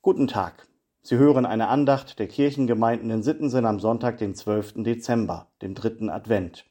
[0.00, 0.68] Guten Tag.
[1.02, 4.84] Sie hören eine Andacht der Kirchengemeinden in Sittensen am Sonntag, den 12.
[4.84, 6.66] Dezember, dem dritten Advent.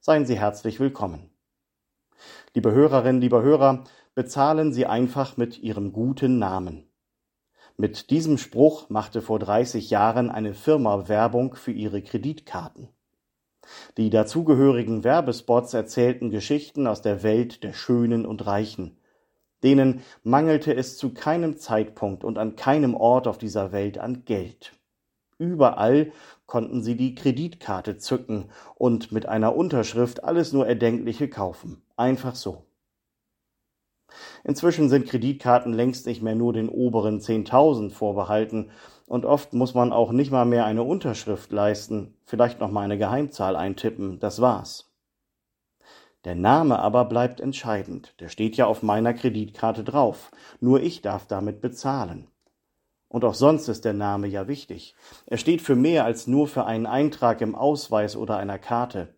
[0.00, 1.30] Seien Sie herzlich willkommen.
[2.54, 3.84] Liebe Hörerinnen, lieber Hörer,
[4.16, 6.90] bezahlen Sie einfach mit Ihrem guten Namen.
[7.76, 12.88] Mit diesem Spruch machte vor 30 Jahren eine Firma Werbung für ihre Kreditkarten.
[13.96, 18.98] Die dazugehörigen Werbespots erzählten Geschichten aus der Welt der Schönen und Reichen.
[19.66, 24.74] Denen mangelte es zu keinem Zeitpunkt und an keinem Ort auf dieser Welt an Geld.
[25.38, 26.12] Überall
[26.46, 28.44] konnten sie die Kreditkarte zücken
[28.76, 31.82] und mit einer Unterschrift alles nur Erdenkliche kaufen.
[31.96, 32.62] Einfach so.
[34.44, 38.70] Inzwischen sind Kreditkarten längst nicht mehr nur den oberen 10.000 vorbehalten
[39.08, 42.98] und oft muss man auch nicht mal mehr eine Unterschrift leisten, vielleicht noch mal eine
[42.98, 44.95] Geheimzahl eintippen, das war's.
[46.26, 51.28] Der Name aber bleibt entscheidend, der steht ja auf meiner Kreditkarte drauf, nur ich darf
[51.28, 52.26] damit bezahlen.
[53.06, 54.96] Und auch sonst ist der Name ja wichtig.
[55.26, 59.14] Er steht für mehr als nur für einen Eintrag im Ausweis oder einer Karte.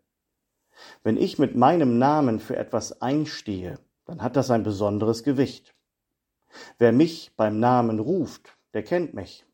[1.03, 5.75] Wenn ich mit meinem Namen für etwas einstehe, dann hat das ein besonderes Gewicht.
[6.77, 9.47] Wer mich beim Namen ruft, der kennt mich.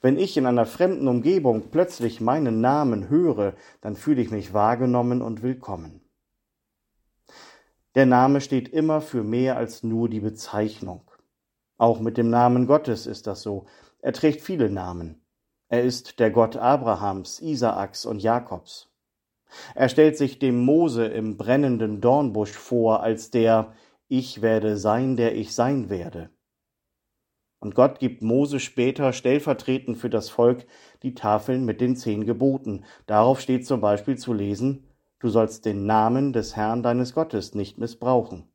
[0.00, 5.20] Wenn ich in einer fremden Umgebung plötzlich meinen Namen höre, dann fühle ich mich wahrgenommen
[5.20, 6.01] und willkommen.
[7.94, 11.02] Der Name steht immer für mehr als nur die Bezeichnung.
[11.76, 13.66] Auch mit dem Namen Gottes ist das so.
[14.00, 15.22] Er trägt viele Namen.
[15.68, 18.88] Er ist der Gott Abrahams, Isaaks und Jakobs.
[19.74, 23.74] Er stellt sich dem Mose im brennenden Dornbusch vor als der
[24.08, 26.30] Ich werde sein, der ich sein werde.
[27.60, 30.66] Und Gott gibt Mose später stellvertretend für das Volk
[31.02, 32.84] die Tafeln mit den zehn Geboten.
[33.06, 34.91] Darauf steht zum Beispiel zu lesen,
[35.22, 38.48] du sollst den Namen des Herrn deines Gottes nicht missbrauchen.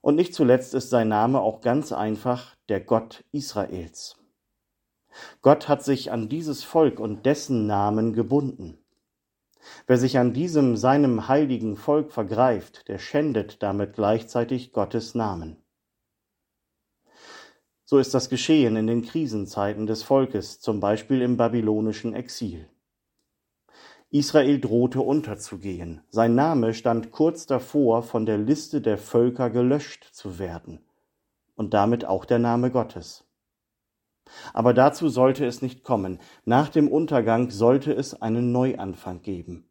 [0.00, 4.16] Und nicht zuletzt ist sein Name auch ganz einfach der Gott Israels.
[5.42, 8.78] Gott hat sich an dieses Volk und dessen Namen gebunden.
[9.88, 15.56] Wer sich an diesem seinem heiligen Volk vergreift, der schändet damit gleichzeitig Gottes Namen.
[17.84, 22.68] So ist das geschehen in den Krisenzeiten des Volkes, zum Beispiel im babylonischen Exil.
[24.10, 26.00] Israel drohte unterzugehen.
[26.08, 30.80] Sein Name stand kurz davor, von der Liste der Völker gelöscht zu werden.
[31.56, 33.24] Und damit auch der Name Gottes.
[34.54, 36.20] Aber dazu sollte es nicht kommen.
[36.44, 39.68] Nach dem Untergang sollte es einen Neuanfang geben.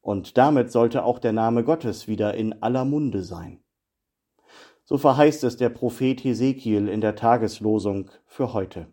[0.00, 3.60] Und damit sollte auch der Name Gottes wieder in aller Munde sein.
[4.84, 8.86] So verheißt es der Prophet Hesekiel in der Tageslosung für heute.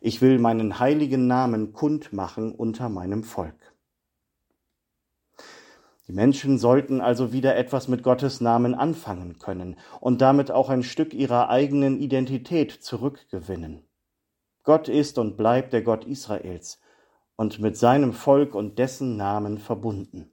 [0.00, 3.74] Ich will meinen heiligen Namen kund machen unter meinem Volk.
[6.06, 10.82] Die Menschen sollten also wieder etwas mit Gottes Namen anfangen können und damit auch ein
[10.82, 13.82] Stück ihrer eigenen Identität zurückgewinnen.
[14.62, 16.80] Gott ist und bleibt der Gott Israels
[17.36, 20.30] und mit seinem Volk und dessen Namen verbunden.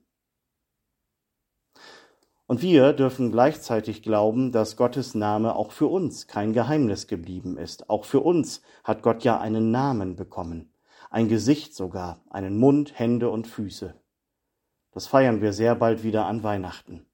[2.48, 7.90] Und wir dürfen gleichzeitig glauben, dass Gottes Name auch für uns kein Geheimnis geblieben ist.
[7.90, 10.70] Auch für uns hat Gott ja einen Namen bekommen,
[11.10, 13.94] ein Gesicht sogar, einen Mund, Hände und Füße.
[14.92, 17.04] Das feiern wir sehr bald wieder an Weihnachten.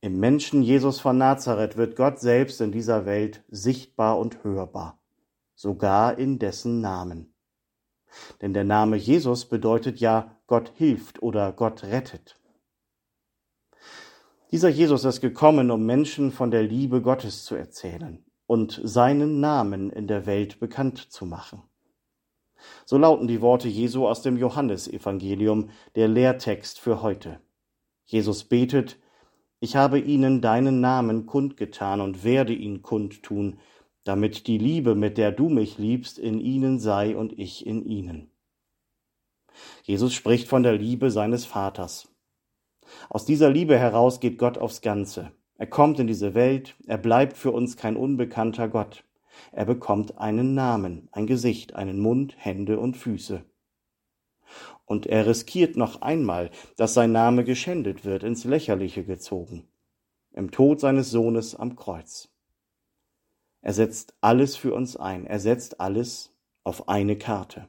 [0.00, 4.98] Im Menschen Jesus von Nazareth wird Gott selbst in dieser Welt sichtbar und hörbar,
[5.54, 7.34] sogar in dessen Namen.
[8.40, 12.39] Denn der Name Jesus bedeutet ja Gott hilft oder Gott rettet.
[14.52, 19.90] Dieser Jesus ist gekommen, um Menschen von der Liebe Gottes zu erzählen und seinen Namen
[19.90, 21.62] in der Welt bekannt zu machen.
[22.84, 27.40] So lauten die Worte Jesu aus dem Johannesevangelium, der Lehrtext für heute.
[28.06, 28.98] Jesus betet,
[29.60, 33.60] ich habe ihnen deinen Namen kundgetan und werde ihn kundtun,
[34.02, 38.32] damit die Liebe, mit der du mich liebst, in ihnen sei und ich in ihnen.
[39.84, 42.09] Jesus spricht von der Liebe seines Vaters.
[43.08, 45.32] Aus dieser Liebe heraus geht Gott aufs Ganze.
[45.56, 49.04] Er kommt in diese Welt, er bleibt für uns kein unbekannter Gott.
[49.52, 53.44] Er bekommt einen Namen, ein Gesicht, einen Mund, Hände und Füße.
[54.84, 59.68] Und er riskiert noch einmal, dass sein Name geschändet wird, ins Lächerliche gezogen,
[60.32, 62.28] im Tod seines Sohnes am Kreuz.
[63.62, 66.34] Er setzt alles für uns ein, er setzt alles
[66.64, 67.68] auf eine Karte.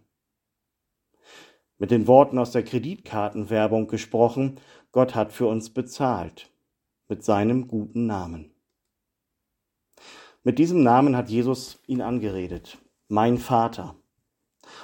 [1.78, 4.60] Mit den Worten aus der Kreditkartenwerbung gesprochen,
[4.92, 6.52] Gott hat für uns bezahlt,
[7.08, 8.52] mit seinem guten Namen.
[10.44, 12.78] Mit diesem Namen hat Jesus ihn angeredet,
[13.08, 13.96] mein Vater.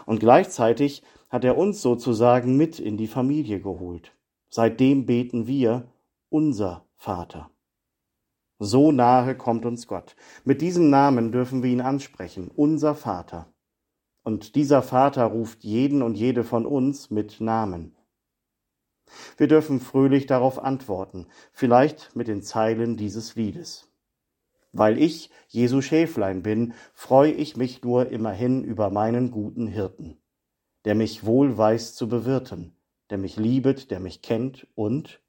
[0.06, 4.14] Und gleichzeitig hat er uns sozusagen mit in die Familie geholt.
[4.50, 5.92] Seitdem beten wir
[6.30, 7.50] unser Vater.
[8.60, 10.16] So nahe kommt uns Gott.
[10.46, 13.52] Mit diesem Namen dürfen wir ihn ansprechen, unser Vater.
[14.24, 17.97] Und dieser Vater ruft jeden und jede von uns mit Namen.
[19.38, 23.90] Wir dürfen fröhlich darauf antworten, vielleicht mit den Zeilen dieses Liedes.
[24.74, 30.18] Weil ich Jesu Schäflein bin, freu ich mich nur immerhin über meinen guten Hirten,
[30.86, 32.76] der mich wohl weiß zu bewirten,
[33.10, 35.22] der mich liebet, der mich kennt und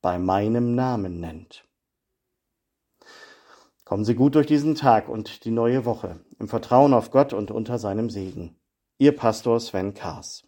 [0.00, 1.64] bei meinem Namen nennt.
[3.84, 7.50] Kommen Sie gut durch diesen Tag und die neue Woche, im Vertrauen auf Gott und
[7.50, 8.56] unter seinem Segen.
[8.98, 10.44] Ihr Pastor Sven Kaas.